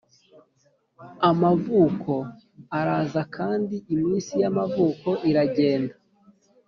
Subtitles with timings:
[1.29, 2.13] amavuko
[2.79, 5.95] araza kandi iminsi y'amavuko iragenda,